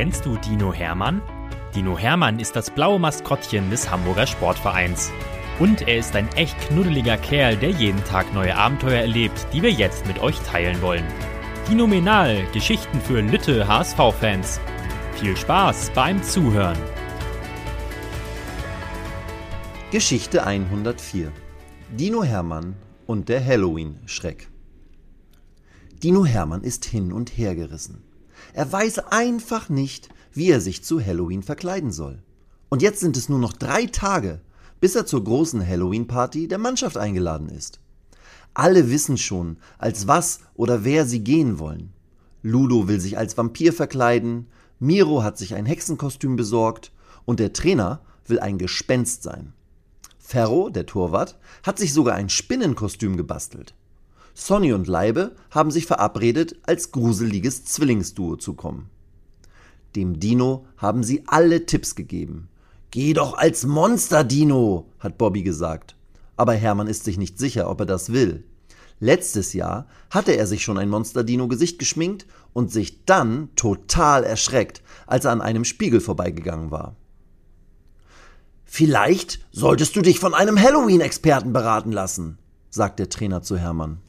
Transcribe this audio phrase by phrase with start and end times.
[0.00, 1.20] Kennst du Dino Hermann?
[1.74, 5.12] Dino Hermann ist das blaue Maskottchen des Hamburger Sportvereins.
[5.58, 9.70] Und er ist ein echt knuddeliger Kerl, der jeden Tag neue Abenteuer erlebt, die wir
[9.70, 11.04] jetzt mit euch teilen wollen.
[11.66, 14.58] Phänomenal, Geschichten für Lütte HSV-Fans.
[15.16, 16.78] Viel Spaß beim Zuhören.
[19.90, 21.30] Geschichte 104
[21.90, 22.74] Dino Hermann
[23.06, 24.48] und der Halloween-Schreck.
[26.02, 28.09] Dino Hermann ist hin und her gerissen.
[28.52, 32.22] Er weiß einfach nicht, wie er sich zu Halloween verkleiden soll.
[32.68, 34.40] Und jetzt sind es nur noch drei Tage,
[34.80, 37.80] bis er zur großen Halloween-Party der Mannschaft eingeladen ist.
[38.54, 41.92] Alle wissen schon, als was oder wer sie gehen wollen.
[42.42, 44.46] Ludo will sich als Vampir verkleiden,
[44.78, 46.90] Miro hat sich ein Hexenkostüm besorgt
[47.26, 49.52] und der Trainer will ein Gespenst sein.
[50.18, 53.74] Ferro, der Torwart, hat sich sogar ein Spinnenkostüm gebastelt.
[54.40, 58.88] Sonny und Leibe haben sich verabredet, als gruseliges Zwillingsduo zu kommen.
[59.94, 62.48] Dem Dino haben sie alle Tipps gegeben.
[62.90, 65.94] Geh doch als Monster, Dino, hat Bobby gesagt.
[66.38, 68.44] Aber Hermann ist sich nicht sicher, ob er das will.
[68.98, 75.26] Letztes Jahr hatte er sich schon ein Monster-Dino-Gesicht geschminkt und sich dann total erschreckt, als
[75.26, 76.96] er an einem Spiegel vorbeigegangen war.
[78.64, 82.38] Vielleicht solltest du dich von einem Halloween-Experten beraten lassen,
[82.70, 84.00] sagt der Trainer zu Hermann.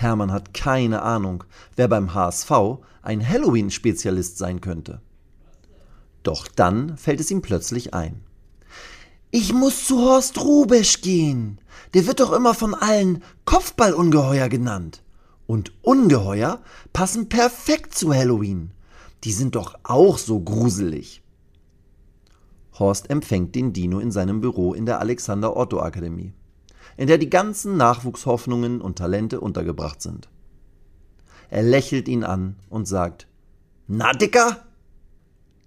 [0.00, 1.42] Hermann hat keine Ahnung,
[1.74, 2.52] wer beim HSV
[3.02, 5.00] ein Halloween-Spezialist sein könnte.
[6.22, 8.22] Doch dann fällt es ihm plötzlich ein.
[9.32, 11.60] Ich muss zu Horst Rubesch gehen.
[11.94, 15.02] Der wird doch immer von allen Kopfballungeheuer genannt.
[15.48, 16.60] Und Ungeheuer
[16.92, 18.70] passen perfekt zu Halloween.
[19.24, 21.22] Die sind doch auch so gruselig.
[22.78, 26.34] Horst empfängt den Dino in seinem Büro in der Alexander Otto Akademie
[26.98, 30.28] in der die ganzen Nachwuchshoffnungen und Talente untergebracht sind.
[31.48, 33.28] Er lächelt ihn an und sagt,
[33.86, 34.64] Na, Dicker?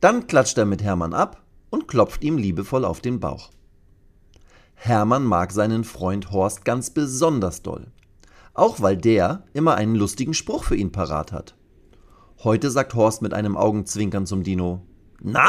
[0.00, 3.50] Dann klatscht er mit Hermann ab und klopft ihm liebevoll auf den Bauch.
[4.74, 7.86] Hermann mag seinen Freund Horst ganz besonders doll,
[8.52, 11.54] auch weil der immer einen lustigen Spruch für ihn parat hat.
[12.42, 14.84] Heute sagt Horst mit einem Augenzwinkern zum Dino,
[15.22, 15.48] Na,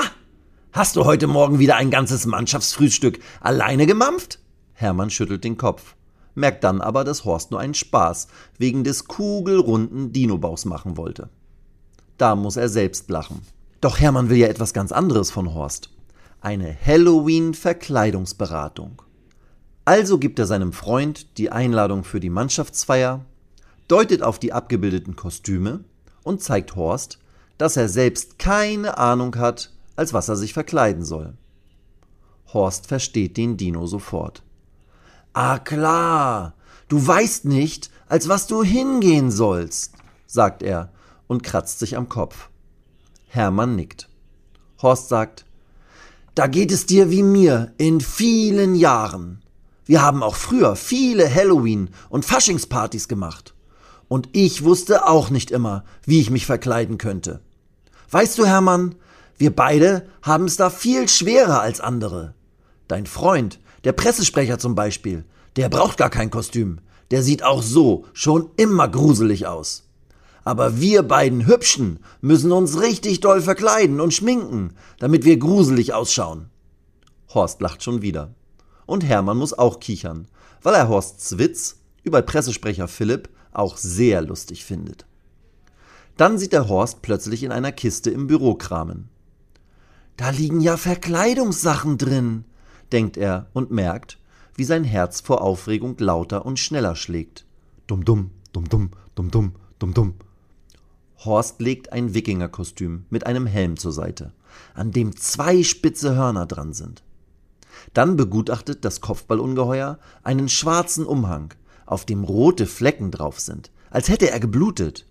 [0.74, 4.38] hast du heute Morgen wieder ein ganzes Mannschaftsfrühstück alleine gemampft?
[4.82, 5.96] Hermann schüttelt den Kopf,
[6.36, 8.28] merkt dann aber, dass Horst nur einen Spaß
[8.58, 11.30] wegen des kugelrunden Dinobaus machen wollte.
[12.18, 13.42] Da muss er selbst lachen.
[13.80, 15.90] Doch Hermann will ja etwas ganz anderes von Horst.
[16.40, 19.02] Eine Halloween-Verkleidungsberatung.
[19.86, 23.26] Also gibt er seinem Freund die Einladung für die Mannschaftsfeier,
[23.88, 25.86] deutet auf die abgebildeten Kostüme
[26.24, 27.20] und zeigt Horst,
[27.58, 31.34] dass er selbst keine Ahnung hat, als was er sich verkleiden soll.
[32.54, 34.44] Horst versteht den Dino sofort.
[35.34, 36.56] Ah klar,
[36.90, 39.94] du weißt nicht, als was du hingehen sollst,
[40.28, 40.92] sagt er
[41.28, 42.50] und kratzt sich am Kopf.
[43.28, 44.10] Hermann nickt.
[44.82, 45.46] Horst sagt,
[46.36, 49.42] da geht es dir wie mir in vielen Jahren.
[49.86, 53.54] Wir haben auch früher viele Halloween- und Faschingspartys gemacht.
[54.10, 57.40] Und ich wusste auch nicht immer, wie ich mich verkleiden könnte.
[58.10, 58.96] Weißt du, Hermann,
[59.38, 62.34] wir beide haben es da viel schwerer als andere.
[62.90, 65.26] Dein Freund der Pressesprecher zum Beispiel,
[65.56, 66.80] der braucht gar kein Kostüm.
[67.10, 69.84] Der sieht auch so schon immer gruselig aus.
[70.44, 76.50] Aber wir beiden Hübschen müssen uns richtig doll verkleiden und schminken, damit wir gruselig ausschauen.
[77.34, 78.34] Horst lacht schon wieder.
[78.86, 80.28] Und Hermann muss auch kichern,
[80.64, 85.06] weil er Horsts Witz über Pressesprecher Philipp auch sehr lustig findet.
[86.18, 89.10] Dann sieht er Horst plötzlich in einer Kiste im Büro kramen.
[90.18, 92.46] Da liegen ja Verkleidungssachen drin,
[92.92, 94.18] denkt er und merkt,
[94.56, 97.46] wie sein Herz vor Aufregung lauter und schneller schlägt.
[97.88, 100.14] Dum dum, dum dum, dum dum, dum dum.
[101.24, 104.34] Horst legt ein Wikingerkostüm mit einem Helm zur Seite,
[104.74, 107.04] an dem zwei spitze Hörner dran sind.
[107.94, 111.54] Dann begutachtet das Kopfballungeheuer einen schwarzen Umhang,
[111.86, 115.06] auf dem rote Flecken drauf sind, als hätte er geblutet.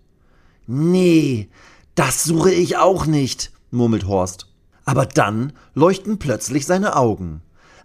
[0.67, 1.49] Nee,
[1.95, 4.47] das suche ich auch nicht, murmelt Horst.
[4.85, 7.41] Aber dann leuchten plötzlich seine Augen.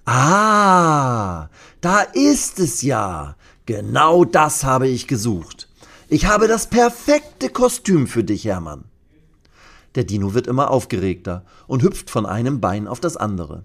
[0.07, 1.49] Ah,
[1.81, 3.35] da ist es ja.
[3.67, 5.69] Genau das habe ich gesucht.
[6.09, 8.85] Ich habe das perfekte Kostüm für dich, Hermann.
[9.97, 13.65] Der Dino wird immer aufgeregter und hüpft von einem Bein auf das andere.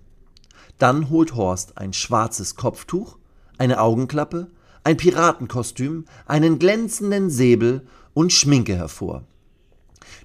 [0.80, 3.18] Dann holt Horst ein schwarzes Kopftuch,
[3.60, 4.48] eine Augenklappe,
[4.84, 7.86] ein Piratenkostüm, einen glänzenden Säbel
[8.16, 9.26] und Schminke hervor.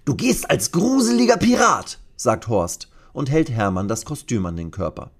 [0.06, 5.10] Du gehst als gruseliger Pirat, sagt Horst und hält Hermann das Kostüm an den Körper.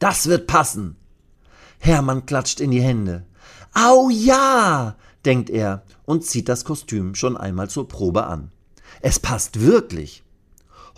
[0.00, 0.96] Das wird passen.
[1.78, 3.26] Hermann klatscht in die Hände.
[3.74, 8.50] Au ja, denkt er und zieht das Kostüm schon einmal zur Probe an.
[9.02, 10.24] Es passt wirklich.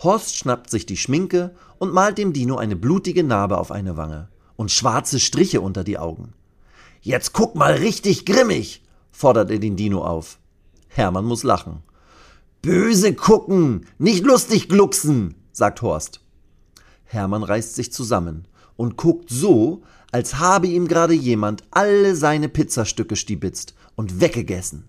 [0.02, 4.28] Horst schnappt sich die Schminke und malt dem Dino eine blutige Narbe auf eine Wange
[4.56, 6.32] und schwarze Striche unter die Augen.
[7.00, 10.38] Jetzt guck mal richtig grimmig, fordert er den Dino auf.
[10.86, 11.82] Hermann muss lachen.
[12.62, 16.20] Böse gucken, nicht lustig glucksen, sagt Horst.
[17.04, 18.46] Hermann reißt sich zusammen
[18.76, 24.88] und guckt so, als habe ihm gerade jemand alle seine Pizzastücke stibitzt und weggegessen.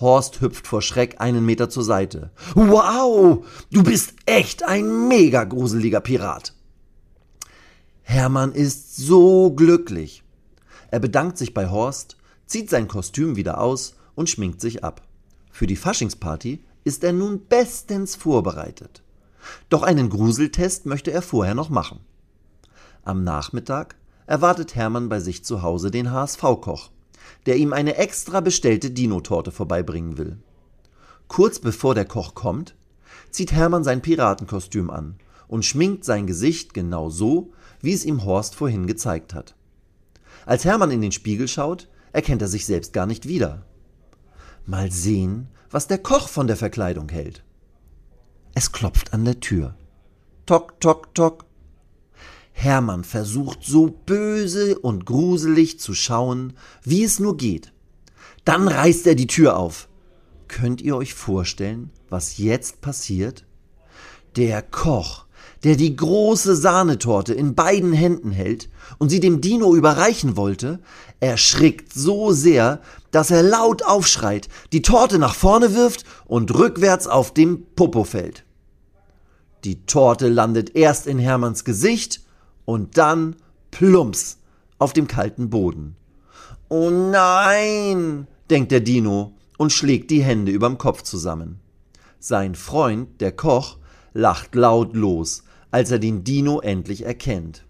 [0.00, 2.30] Horst hüpft vor Schreck einen Meter zur Seite.
[2.54, 6.54] Wow, du bist echt ein mega gruseliger Pirat.
[8.02, 10.22] Hermann ist so glücklich.
[10.90, 12.16] Er bedankt sich bei Horst,
[12.46, 15.02] zieht sein Kostüm wieder aus und schminkt sich ab.
[15.50, 19.02] Für die Faschingsparty ist er nun bestens vorbereitet.
[19.68, 22.00] Doch einen Gruseltest möchte er vorher noch machen.
[23.08, 23.96] Am Nachmittag
[24.26, 26.90] erwartet Hermann bei sich zu Hause den HSV-Koch,
[27.46, 30.36] der ihm eine extra bestellte Dino-Torte vorbeibringen will.
[31.26, 32.74] Kurz bevor der Koch kommt,
[33.30, 35.14] zieht Hermann sein Piratenkostüm an
[35.46, 39.54] und schminkt sein Gesicht genau so, wie es ihm Horst vorhin gezeigt hat.
[40.44, 43.64] Als Hermann in den Spiegel schaut, erkennt er sich selbst gar nicht wieder.
[44.66, 47.42] Mal sehen, was der Koch von der Verkleidung hält.
[48.52, 49.76] Es klopft an der Tür.
[50.44, 51.47] Tok, tok, tok.
[52.60, 57.72] Hermann versucht so böse und gruselig zu schauen, wie es nur geht.
[58.44, 59.88] Dann reißt er die Tür auf.
[60.48, 63.44] Könnt ihr euch vorstellen, was jetzt passiert?
[64.34, 65.26] Der Koch,
[65.62, 68.68] der die große Sahnetorte in beiden Händen hält
[68.98, 70.80] und sie dem Dino überreichen wollte,
[71.20, 72.80] erschrickt so sehr,
[73.12, 78.44] dass er laut aufschreit, die Torte nach vorne wirft und rückwärts auf dem Popo fällt.
[79.62, 82.22] Die Torte landet erst in Hermanns Gesicht
[82.68, 83.34] und dann
[83.70, 84.40] plumps
[84.78, 85.96] auf dem kalten Boden.
[86.68, 91.60] Oh nein, denkt der Dino und schlägt die Hände überm Kopf zusammen.
[92.18, 93.78] Sein Freund, der Koch,
[94.12, 97.64] lacht laut los, als er den Dino endlich erkennt.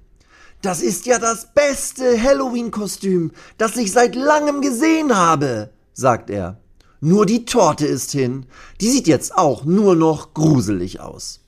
[0.63, 6.59] Das ist ja das beste Halloween-Kostüm, das ich seit langem gesehen habe, sagt er.
[7.01, 8.47] Nur die Torte ist hin.
[8.81, 11.45] Die sieht jetzt auch nur noch gruselig aus.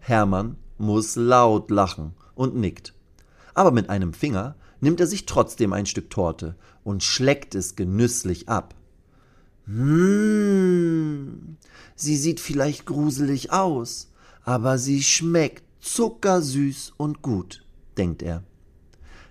[0.00, 2.92] Hermann muss laut lachen und nickt.
[3.54, 8.48] Aber mit einem Finger nimmt er sich trotzdem ein Stück Torte und schleckt es genüsslich
[8.48, 8.74] ab.
[9.66, 11.56] Hm,
[11.94, 14.10] sie sieht vielleicht gruselig aus,
[14.44, 17.64] aber sie schmeckt zuckersüß und gut,
[17.96, 18.42] denkt er.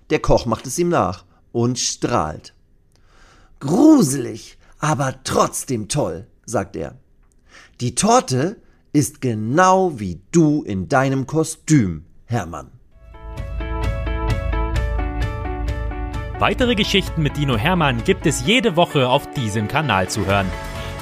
[0.10, 2.54] Der Koch macht es ihm nach und strahlt.
[3.60, 6.98] Gruselig, aber trotzdem toll, sagt er.
[7.82, 8.62] Die Torte
[8.94, 12.72] ist genau wie du in deinem Kostüm, Hermann.
[16.40, 20.48] Weitere Geschichten mit Dino Hermann gibt es jede Woche auf diesem Kanal zu hören.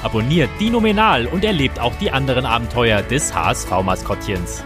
[0.02, 4.62] Abonniert Dino Menal und erlebt auch die anderen Abenteuer des HSV-Maskottchens.